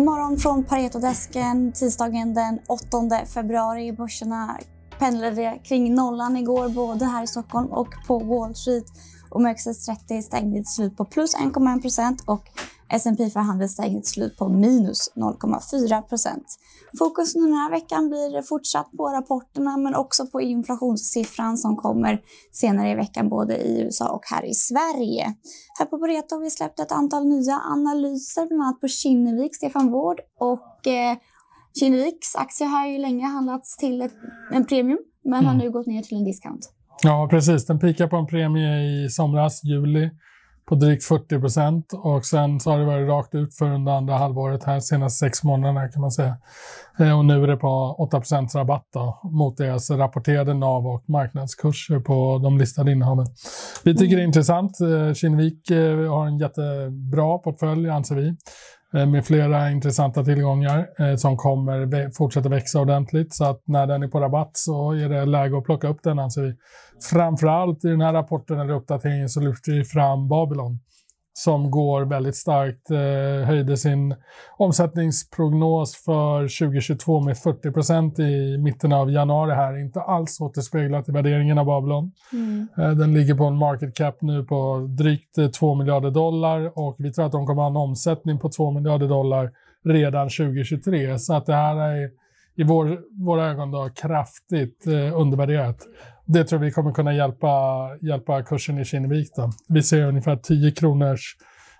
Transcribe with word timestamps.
God 0.00 0.06
morgon 0.06 0.38
från 0.38 0.64
Paretodesken 0.64 1.72
tisdagen 1.72 2.34
den 2.34 2.58
8 2.66 3.26
februari. 3.26 3.92
Börserna 3.92 4.58
pendlade 4.98 5.60
kring 5.64 5.94
nollan 5.94 6.36
igår 6.36 6.68
både 6.68 7.04
här 7.04 7.22
i 7.22 7.26
Stockholm 7.26 7.66
och 7.66 7.88
på 8.06 8.18
Wall 8.18 8.54
Street. 8.54 8.84
OMXS30 9.30 10.22
stängde 10.22 10.56
till 10.56 10.66
slut 10.66 10.96
på 10.96 11.04
plus 11.04 11.36
1,1 11.36 12.18
och 12.26 12.44
S&P 12.90 13.30
500 13.30 13.68
stängde 13.68 14.00
till 14.00 14.10
slut 14.10 14.36
på 14.36 14.48
minus 14.48 15.12
0,4% 15.16 16.40
Fokus 16.98 17.34
den 17.34 17.52
här 17.52 17.70
veckan 17.70 18.08
blir 18.08 18.42
fortsatt 18.42 18.90
på 18.96 19.08
rapporterna 19.08 19.76
men 19.76 19.94
också 19.94 20.26
på 20.26 20.40
inflationssiffran 20.40 21.56
som 21.56 21.76
kommer 21.76 22.20
senare 22.52 22.90
i 22.90 22.94
veckan 22.94 23.28
både 23.28 23.56
i 23.56 23.82
USA 23.82 24.08
och 24.08 24.22
här 24.30 24.44
i 24.44 24.54
Sverige. 24.54 25.34
Här 25.78 25.86
på 25.86 25.98
Pareto 25.98 26.34
har 26.34 26.42
vi 26.42 26.50
släppt 26.50 26.80
ett 26.80 26.92
antal 26.92 27.24
nya 27.26 27.54
analyser, 27.54 28.46
bland 28.46 28.62
annat 28.62 28.80
på 28.80 28.88
Kinnevik, 28.88 29.56
Stefan 29.56 29.90
Wård 29.90 30.20
och 30.40 30.86
eh, 30.86 31.16
Kinneviks 31.78 32.36
aktie 32.36 32.66
har 32.66 32.86
ju 32.86 32.98
länge 32.98 33.26
handlats 33.26 33.76
till 33.76 34.02
ett, 34.02 34.14
en 34.52 34.64
premium 34.64 34.98
men 35.24 35.38
mm. 35.38 35.46
har 35.46 35.54
nu 35.54 35.70
gått 35.70 35.86
ner 35.86 36.02
till 36.02 36.16
en 36.16 36.24
discount. 36.24 36.66
Ja, 37.02 37.28
precis. 37.30 37.66
Den 37.66 37.78
pikar 37.78 38.08
på 38.08 38.16
en 38.16 38.26
premie 38.26 39.04
i 39.04 39.08
somras, 39.08 39.64
juli 39.64 40.10
på 40.70 40.76
drygt 40.76 41.04
40 41.04 41.40
procent 41.40 41.92
och 41.92 42.24
sen 42.24 42.60
så 42.60 42.70
har 42.70 42.78
det 42.78 42.84
varit 42.84 43.08
rakt 43.08 43.34
ut 43.34 43.54
för 43.54 43.70
under 43.70 43.92
andra 43.92 44.14
halvåret 44.14 44.64
här 44.64 44.80
senaste 44.80 45.26
sex 45.26 45.44
månaderna 45.44 45.88
kan 45.88 46.00
man 46.00 46.10
säga. 46.10 46.36
Eh, 46.98 47.18
och 47.18 47.24
nu 47.24 47.42
är 47.42 47.46
det 47.46 47.56
på 47.56 47.96
8 47.98 48.20
procents 48.20 48.54
rabatt 48.54 48.88
då, 48.92 49.20
mot 49.24 49.56
deras 49.56 49.90
rapporterade 49.90 50.54
NAV 50.54 50.86
och 50.86 51.04
marknadskurser 51.08 52.00
på 52.00 52.40
de 52.42 52.58
listade 52.58 52.92
innehaven. 52.92 53.26
Vi 53.84 53.96
tycker 53.96 54.16
det 54.16 54.22
är 54.22 54.26
intressant. 54.26 54.80
Eh, 54.80 55.14
Kinnevik 55.14 55.70
eh, 55.70 56.10
har 56.10 56.26
en 56.26 56.38
jättebra 56.38 57.38
portfölj 57.38 57.90
anser 57.90 58.14
vi. 58.14 58.36
Eh, 58.94 59.06
med 59.06 59.26
flera 59.26 59.70
intressanta 59.70 60.24
tillgångar 60.24 60.88
eh, 60.98 61.16
som 61.16 61.36
kommer 61.36 62.12
fortsätta 62.16 62.48
växa 62.48 62.80
ordentligt. 62.80 63.34
Så 63.34 63.44
att 63.44 63.62
när 63.66 63.86
den 63.86 64.02
är 64.02 64.08
på 64.08 64.20
rabatt 64.20 64.50
så 64.52 64.92
är 64.92 65.08
det 65.08 65.24
läge 65.24 65.58
att 65.58 65.64
plocka 65.64 65.88
upp 65.88 66.02
den 66.02 66.18
anser 66.18 66.42
vi. 66.42 66.56
Framförallt 67.10 67.84
i 67.84 67.88
den 67.88 68.00
här 68.00 68.12
rapporten 68.12 68.60
eller 68.60 68.74
uppdateringen 68.74 69.28
så 69.28 69.40
lyfter 69.40 69.72
vi 69.72 69.84
fram 69.84 70.28
Babylon 70.28 70.78
som 71.32 71.70
går 71.70 72.02
väldigt 72.04 72.36
starkt, 72.36 72.90
eh, 72.90 73.46
höjde 73.46 73.76
sin 73.76 74.14
omsättningsprognos 74.56 75.96
för 76.04 76.40
2022 76.48 77.20
med 77.20 77.38
40 77.38 77.70
procent 77.70 78.18
i 78.18 78.58
mitten 78.58 78.92
av 78.92 79.10
januari 79.10 79.54
här. 79.54 79.80
Inte 79.80 80.00
alls 80.00 80.40
återspeglat 80.40 81.08
i 81.08 81.12
värderingen 81.12 81.58
av 81.58 81.66
Babylon. 81.66 82.12
Mm. 82.32 82.68
Eh, 82.78 82.90
den 82.90 83.14
ligger 83.14 83.34
på 83.34 83.44
en 83.44 83.56
market 83.56 83.94
cap 83.94 84.22
nu 84.22 84.44
på 84.44 84.86
drygt 84.98 85.54
2 85.54 85.74
miljarder 85.74 86.10
dollar 86.10 86.78
och 86.78 86.96
vi 86.98 87.12
tror 87.12 87.26
att 87.26 87.32
de 87.32 87.46
kommer 87.46 87.62
ha 87.62 87.70
en 87.70 87.76
omsättning 87.76 88.38
på 88.38 88.48
2 88.48 88.70
miljarder 88.70 89.08
dollar 89.08 89.50
redan 89.84 90.28
2023. 90.28 91.18
Så 91.18 91.34
att 91.34 91.46
det 91.46 91.54
här 91.54 91.76
är 91.76 92.10
i 92.56 92.62
vår, 92.62 93.00
våra 93.24 93.50
ögon 93.50 93.70
då, 93.70 93.88
kraftigt 93.94 94.86
eh, 94.86 95.20
undervärderat 95.20 95.86
det 96.32 96.44
tror 96.44 96.58
vi 96.58 96.70
kommer 96.70 96.92
kunna 96.92 97.14
hjälpa, 97.14 97.88
hjälpa 98.00 98.42
kursen 98.42 98.78
i 98.78 98.84
Kinnevik. 98.84 99.34
Då. 99.36 99.50
Vi 99.68 99.82
ser 99.82 100.06
ungefär 100.06 100.36
10 100.36 100.70
kronors 100.70 101.36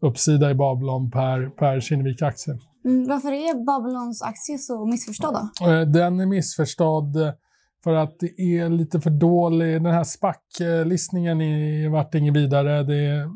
uppsida 0.00 0.50
i 0.50 0.54
Babylon 0.54 1.10
per, 1.10 1.48
per 1.48 1.80
Kinnevik-aktie. 1.80 2.58
Mm, 2.84 3.08
varför 3.08 3.32
är 3.32 3.64
Babylons 3.64 4.22
aktie 4.22 4.58
så 4.58 4.86
missförstådd? 4.86 5.48
Då? 5.60 5.70
Eh, 5.70 5.80
den 5.80 6.20
är 6.20 6.26
missförstådd 6.26 7.32
för 7.84 7.94
att 7.94 8.16
det 8.20 8.40
är 8.40 8.68
lite 8.68 9.00
för 9.00 9.10
dålig. 9.10 9.82
Den 9.82 9.92
här 9.92 10.04
SPAC-listningen 10.04 11.38
vart 11.92 12.14
inget 12.14 12.36
vidare. 12.36 12.82
Det 12.82 13.30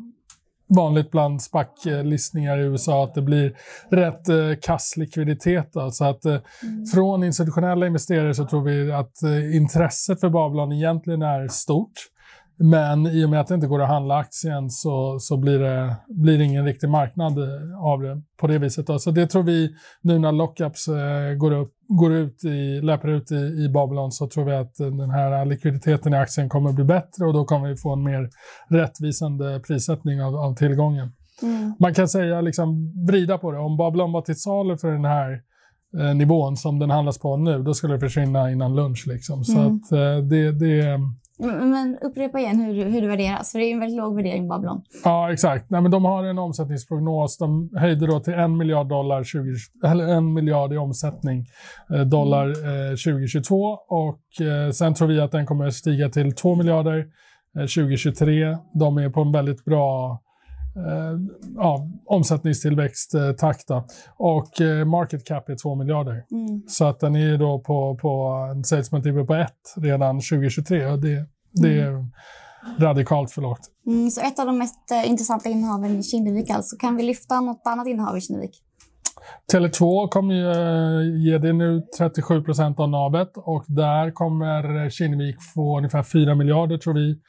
vanligt 0.75 1.11
bland 1.11 1.41
SPAC-listningar 1.41 2.57
i 2.57 2.61
USA 2.61 3.03
att 3.03 3.13
det 3.13 3.21
blir 3.21 3.57
rätt 3.89 4.29
eh, 4.29 4.35
kass 4.61 4.97
likviditet. 4.97 5.69
Då. 5.73 5.91
Så 5.91 6.05
att, 6.05 6.25
eh, 6.25 6.31
mm. 6.63 6.85
Från 6.85 7.23
institutionella 7.23 7.87
investerare 7.87 8.33
så 8.33 8.45
tror 8.45 8.63
vi 8.63 8.91
att 8.91 9.23
eh, 9.23 9.55
intresset 9.55 10.19
för 10.19 10.29
Babylon 10.29 10.71
egentligen 10.71 11.21
är 11.21 11.47
stort. 11.47 11.93
Men 12.59 13.07
i 13.07 13.25
och 13.25 13.29
med 13.29 13.39
att 13.39 13.47
det 13.47 13.55
inte 13.55 13.67
går 13.67 13.81
att 13.81 13.89
handla 13.89 14.17
aktien 14.17 14.69
så, 14.69 15.19
så 15.19 15.37
blir, 15.37 15.59
det, 15.59 15.95
blir 16.07 16.37
det 16.37 16.43
ingen 16.43 16.65
riktig 16.65 16.89
marknad 16.89 17.39
av 17.81 18.01
det 18.01 18.21
på 18.39 18.47
det 18.47 18.57
viset. 18.57 18.87
Då. 18.87 18.99
Så 18.99 19.11
det 19.11 19.27
tror 19.27 19.43
vi 19.43 19.69
nu 20.01 20.19
när 20.19 20.31
lockups 20.31 20.87
eh, 20.87 21.33
går, 21.33 21.51
upp, 21.51 21.71
går 21.87 22.13
ut 22.13 22.43
i, 22.43 22.81
löper 22.81 23.07
ut 23.07 23.31
i, 23.31 23.35
i 23.35 23.69
Babylon 23.69 24.11
så 24.11 24.27
tror 24.27 24.45
vi 24.45 24.55
att 24.55 24.75
den 24.75 25.09
här 25.09 25.45
likviditeten 25.45 26.13
i 26.13 26.17
aktien 26.17 26.49
kommer 26.49 26.73
bli 26.73 26.83
bättre 26.83 27.25
och 27.25 27.33
då 27.33 27.45
kommer 27.45 27.69
vi 27.69 27.75
få 27.75 27.93
en 27.93 28.03
mer 28.03 28.29
rättvisande 28.69 29.59
prissättning 29.67 30.23
av, 30.23 30.35
av 30.35 30.55
tillgången. 30.55 31.11
Mm. 31.41 31.73
Man 31.79 31.93
kan 31.93 32.07
säga, 32.07 32.41
liksom 32.41 32.93
vrida 33.07 33.37
på 33.37 33.51
det, 33.51 33.59
om 33.59 33.77
Babylon 33.77 34.11
var 34.11 34.21
till 34.21 34.39
salu 34.39 34.77
för 34.77 34.91
den 34.91 35.05
här 35.05 35.41
eh, 35.99 36.15
nivån 36.15 36.57
som 36.57 36.79
den 36.79 36.89
handlas 36.89 37.19
på 37.19 37.37
nu, 37.37 37.63
då 37.63 37.73
skulle 37.73 37.93
det 37.93 37.99
försvinna 37.99 38.51
innan 38.51 38.75
lunch. 38.75 39.07
Liksom. 39.07 39.43
Så 39.43 39.59
mm. 39.59 39.75
att, 39.75 39.91
eh, 39.91 40.17
det, 40.29 40.51
det, 40.51 40.99
men 41.39 41.97
upprepa 42.01 42.39
igen 42.39 42.59
hur, 42.59 42.85
hur 42.85 43.01
det 43.01 43.07
värderas, 43.07 43.51
för 43.51 43.59
det 43.59 43.65
är 43.65 43.73
en 43.73 43.79
väldigt 43.79 43.97
låg 43.97 44.15
värdering 44.15 44.47
Babylon. 44.47 44.81
Ja, 45.03 45.33
exakt. 45.33 45.69
Nej, 45.69 45.81
men 45.81 45.91
de 45.91 46.05
har 46.05 46.23
en 46.23 46.39
omsättningsprognos. 46.39 47.37
De 47.37 47.69
höjde 47.75 48.07
då 48.07 48.19
till 48.19 48.33
en 48.33 48.57
miljard, 48.57 48.87
dollar 48.87 49.23
20, 49.23 49.55
eller 49.85 50.07
en 50.07 50.33
miljard 50.33 50.73
i 50.73 50.77
omsättning 50.77 51.45
eh, 51.93 52.01
dollar 52.01 52.47
eh, 52.47 52.89
2022 52.89 53.55
och 53.87 54.41
eh, 54.41 54.71
sen 54.71 54.93
tror 54.93 55.07
vi 55.07 55.19
att 55.19 55.31
den 55.31 55.45
kommer 55.45 55.69
stiga 55.69 56.09
till 56.09 56.35
2 56.35 56.55
miljarder 56.55 57.05
2023. 57.53 58.57
De 58.73 58.97
är 58.97 59.09
på 59.09 59.21
en 59.21 59.31
väldigt 59.31 59.65
bra 59.65 60.21
eh, 60.77 61.19
ja, 61.55 61.87
omsättningstillväxttakt. 62.05 63.69
Och 64.17 64.61
eh, 64.61 64.85
market 64.85 65.25
cap 65.25 65.49
är 65.49 65.55
2 65.55 65.75
miljarder. 65.75 66.25
Mm. 66.31 66.61
Så 66.67 66.85
att 66.85 66.99
den 66.99 67.15
är 67.15 67.37
då 67.37 67.59
på, 67.59 67.95
på 67.95 68.25
en 68.51 68.63
sales 68.63 68.91
multiple 68.91 69.23
på 69.23 69.33
1 69.35 69.51
redan 69.75 70.15
2023. 70.15 70.85
Och 70.85 70.99
det, 70.99 71.25
det 71.51 71.79
är 71.79 71.87
mm. 71.87 72.11
radikalt 72.79 73.31
för 73.31 73.41
lågt. 73.41 73.61
Mm, 73.87 74.09
så 74.09 74.21
ett 74.21 74.39
av 74.39 74.45
de 74.45 74.57
mest 74.57 74.91
eh, 74.91 75.09
intressanta 75.09 75.49
innehaven 75.49 75.99
i 75.99 76.03
Kinnevik 76.03 76.49
alltså. 76.49 76.75
Kan 76.75 76.95
vi 76.95 77.03
lyfta 77.03 77.41
något 77.41 77.61
annat 77.65 77.87
innehav 77.87 78.17
i 78.17 78.21
Kinnevik? 78.21 78.63
Tele2 79.53 80.07
kommer 80.07 80.33
ju 80.33 80.51
eh, 80.51 81.17
ge 81.25 81.37
dig 81.37 81.53
nu 81.53 81.81
37 81.97 82.41
procent 82.43 82.79
av 82.79 82.89
navet 82.89 83.31
och 83.35 83.65
där 83.67 84.11
kommer 84.11 84.89
Kinnevik 84.89 85.35
få 85.55 85.77
ungefär 85.77 86.03
4 86.03 86.35
miljarder 86.35 86.77
tror 86.77 86.93
vi 86.93 87.19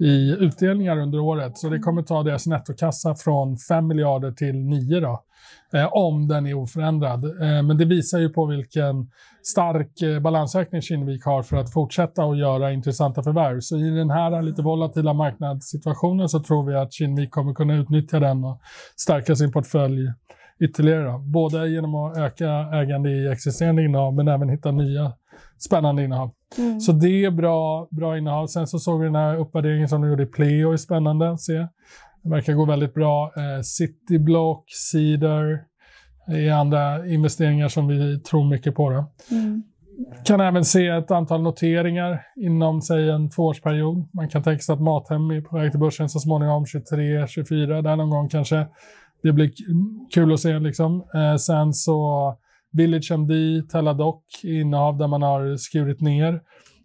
i 0.00 0.36
utdelningar 0.40 0.98
under 0.98 1.18
året. 1.18 1.58
Så 1.58 1.68
det 1.68 1.78
kommer 1.78 2.02
ta 2.02 2.22
deras 2.22 2.46
nettokassa 2.46 3.14
från 3.14 3.56
5 3.56 3.86
miljarder 3.86 4.32
till 4.32 4.54
9 4.54 5.00
då, 5.00 5.22
eh, 5.74 5.88
om 5.92 6.28
den 6.28 6.46
är 6.46 6.54
oförändrad. 6.54 7.24
Eh, 7.24 7.62
men 7.62 7.78
det 7.78 7.84
visar 7.84 8.18
ju 8.18 8.28
på 8.28 8.46
vilken 8.46 9.10
stark 9.42 10.02
eh, 10.02 10.20
balansräkning 10.20 10.82
Kinnevik 10.82 11.24
har 11.24 11.42
för 11.42 11.56
att 11.56 11.72
fortsätta 11.72 12.22
att 12.22 12.38
göra 12.38 12.72
intressanta 12.72 13.22
förvärv. 13.22 13.60
Så 13.60 13.76
i 13.76 13.90
den 13.90 14.10
här 14.10 14.42
lite 14.42 14.62
volatila 14.62 15.12
marknadssituationen 15.12 16.28
så 16.28 16.40
tror 16.40 16.66
vi 16.66 16.74
att 16.74 16.92
Kinnevik 16.92 17.30
kommer 17.30 17.54
kunna 17.54 17.74
utnyttja 17.74 18.20
den 18.20 18.44
och 18.44 18.60
stärka 18.96 19.36
sin 19.36 19.52
portfölj 19.52 20.08
ytterligare. 20.60 21.04
Då. 21.04 21.18
Både 21.18 21.68
genom 21.68 21.94
att 21.94 22.18
öka 22.18 22.50
ägande 22.50 23.10
i 23.10 23.28
existerande 23.28 23.84
innehav 23.84 24.14
men 24.14 24.28
även 24.28 24.48
hitta 24.48 24.70
nya 24.70 25.12
spännande 25.58 26.04
innehav. 26.04 26.30
Mm. 26.58 26.80
Så 26.80 26.92
det 26.92 27.24
är 27.24 27.30
bra, 27.30 27.88
bra 27.90 28.18
innehav. 28.18 28.46
Sen 28.46 28.66
så 28.66 28.78
såg 28.78 29.00
vi 29.00 29.06
den 29.06 29.14
här 29.14 29.36
uppvärderingen 29.36 29.88
som 29.88 30.02
de 30.02 30.10
gjorde 30.10 30.22
i 30.22 30.26
Pleo, 30.26 30.72
är 30.72 30.76
spännande 30.76 31.30
att 31.30 31.40
se. 31.40 31.66
Det 32.22 32.30
verkar 32.30 32.52
gå 32.52 32.64
väldigt 32.64 32.94
bra. 32.94 33.32
Eh, 33.36 33.62
Cityblock, 33.62 34.64
Cedar 34.90 35.64
är 36.26 36.52
andra 36.52 37.06
investeringar 37.06 37.68
som 37.68 37.88
vi 37.88 38.20
tror 38.20 38.50
mycket 38.50 38.74
på. 38.74 38.90
Då. 38.90 39.12
Mm. 39.30 39.62
Kan 40.24 40.40
även 40.40 40.64
se 40.64 40.86
ett 40.86 41.10
antal 41.10 41.42
noteringar 41.42 42.22
inom 42.36 42.82
säg 42.82 43.10
en 43.10 43.30
tvåårsperiod. 43.30 44.08
Man 44.12 44.28
kan 44.28 44.42
tänka 44.42 44.62
sig 44.62 44.72
att 44.72 44.80
Mathem 44.80 45.30
är 45.30 45.40
på 45.40 45.56
väg 45.56 45.70
till 45.70 45.80
börsen 45.80 46.08
så 46.08 46.20
småningom, 46.20 46.66
23, 46.66 47.26
24, 47.28 47.82
där 47.82 47.96
någon 47.96 48.10
gång 48.10 48.28
kanske. 48.28 48.66
Det 49.22 49.32
blir 49.32 49.50
kul 50.14 50.32
att 50.32 50.40
se 50.40 50.58
liksom. 50.58 51.04
Eh, 51.14 51.36
sen 51.36 51.72
så 51.72 52.34
Village 52.72 53.12
MD, 53.12 53.62
Teladoc, 53.72 54.22
innehav 54.42 54.98
där 54.98 55.06
man 55.06 55.22
har 55.22 55.56
skurit 55.56 56.00
ner. 56.00 56.40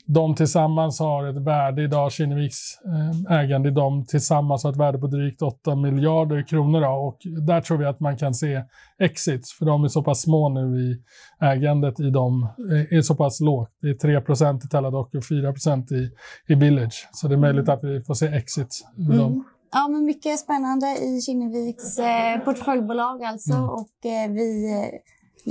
De 0.05 0.35
tillsammans 0.35 0.99
har 0.99 1.27
ett 1.27 1.47
värde 1.47 1.83
idag, 1.83 2.11
Kinneviks 2.11 2.57
eh, 2.85 3.39
ägande 3.39 3.69
i 3.69 3.71
dem 3.71 4.05
tillsammans 4.05 4.63
har 4.63 4.71
ett 4.71 4.77
värde 4.77 4.97
på 4.97 5.07
drygt 5.07 5.41
8 5.41 5.75
miljarder 5.75 6.47
kronor. 6.47 6.81
Då, 6.81 6.87
och 6.87 7.17
där 7.47 7.61
tror 7.61 7.77
vi 7.77 7.85
att 7.85 7.99
man 7.99 8.17
kan 8.17 8.33
se 8.33 8.63
exits, 8.99 9.57
för 9.57 9.65
de 9.65 9.83
är 9.83 9.87
så 9.87 10.03
pass 10.03 10.21
små 10.21 10.49
nu 10.49 10.79
i 10.79 11.01
ägandet 11.41 11.99
i 11.99 12.09
dem, 12.09 12.47
eh, 12.71 12.97
är 12.97 13.01
så 13.01 13.15
pass 13.15 13.41
lågt. 13.41 13.69
Det 13.81 13.89
är 13.89 13.93
3% 13.93 14.65
i 14.65 14.67
Teladoc 14.67 15.13
och 15.13 15.25
4 15.25 15.53
i, 15.97 16.09
i 16.53 16.55
Village. 16.55 17.07
Så 17.11 17.27
det 17.27 17.35
är 17.35 17.39
möjligt 17.39 17.69
att 17.69 17.83
vi 17.83 18.03
får 18.03 18.13
se 18.13 18.27
exits 18.27 18.83
ur 18.97 19.05
mm. 19.05 19.17
dem. 19.17 19.43
Ja, 19.73 19.87
men 19.87 20.05
mycket 20.05 20.39
spännande 20.39 20.97
i 20.97 21.21
Kinneviks 21.21 21.99
eh, 21.99 22.39
portföljbolag 22.39 23.23
alltså. 23.23 23.53
Mm. 23.53 23.69
Och 23.69 24.05
eh, 24.05 24.31
vi 24.31 24.71
eh, 24.71 24.99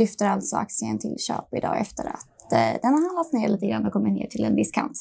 lyfter 0.00 0.26
alltså 0.26 0.56
aktien 0.56 0.98
till 0.98 1.18
köp 1.18 1.54
idag 1.54 1.80
efter 1.80 2.04
att 2.04 2.52
eh, 2.52 2.80
den 2.82 2.94
har 2.94 3.06
handlats 3.06 3.32
ner 3.32 3.48
lite 3.48 3.66
grann 3.66 3.86
och 3.86 3.92
kommit 3.92 4.12
ner 4.12 4.26
till 4.26 4.44
en 4.44 4.56
discount. 4.56 4.94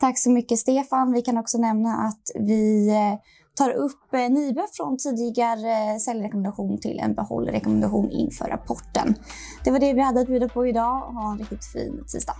Tack 0.00 0.18
så 0.18 0.30
mycket 0.30 0.58
Stefan. 0.58 1.12
Vi 1.12 1.22
kan 1.22 1.38
också 1.38 1.58
nämna 1.58 1.90
att 1.90 2.22
vi 2.34 2.88
eh, 2.88 3.18
tar 3.54 3.70
upp 3.70 4.14
eh, 4.14 4.30
Nibe 4.30 4.66
från 4.72 4.96
tidigare 4.98 5.98
säljrekommendation 6.00 6.78
till 6.80 6.98
en 6.98 7.14
behållrekommendation 7.14 8.10
inför 8.10 8.44
rapporten. 8.44 9.14
Det 9.64 9.70
var 9.70 9.78
det 9.78 9.92
vi 9.92 10.00
hade 10.00 10.20
att 10.20 10.26
bjuda 10.26 10.48
på 10.48 10.66
idag. 10.66 11.00
Ha 11.00 11.32
en 11.32 11.38
riktigt 11.38 11.64
fin 11.64 12.04
tisdag. 12.12 12.34